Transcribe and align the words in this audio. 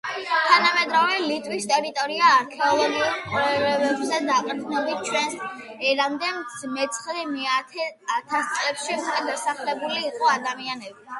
თანამედროვე 0.43 1.17
ლიტვის 1.23 1.67
ტერიტორია, 1.71 2.29
არქეოლოგიურ 2.37 3.19
კვლევებზე 3.27 4.21
დაყრდნობით, 4.29 5.05
ჩვენს 5.11 5.37
ერამდე 5.91 6.33
მეცხრე-მეათე 6.79 7.87
ათასწლეულებში 8.19 8.99
უკვე 9.03 9.29
დასახლებული 9.33 10.05
იყო 10.13 10.33
ადამიანებით. 10.39 11.05